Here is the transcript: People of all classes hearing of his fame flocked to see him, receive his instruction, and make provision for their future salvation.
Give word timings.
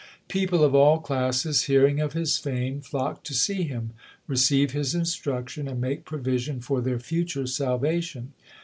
People 0.29 0.63
of 0.63 0.73
all 0.73 0.97
classes 0.99 1.65
hearing 1.65 1.99
of 1.99 2.13
his 2.13 2.39
fame 2.39 2.81
flocked 2.81 3.23
to 3.27 3.35
see 3.35 3.65
him, 3.65 3.91
receive 4.25 4.71
his 4.71 4.95
instruction, 4.95 5.67
and 5.67 5.79
make 5.79 6.05
provision 6.05 6.59
for 6.59 6.81
their 6.81 6.97
future 6.97 7.45
salvation. 7.45 8.33